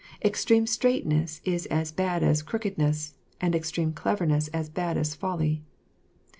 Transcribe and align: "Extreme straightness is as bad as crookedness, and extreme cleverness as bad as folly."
"Extreme 0.25 0.65
straightness 0.65 1.41
is 1.45 1.67
as 1.67 1.91
bad 1.91 2.23
as 2.23 2.41
crookedness, 2.41 3.13
and 3.39 3.53
extreme 3.53 3.93
cleverness 3.93 4.47
as 4.47 4.67
bad 4.67 4.97
as 4.97 5.13
folly." 5.13 5.61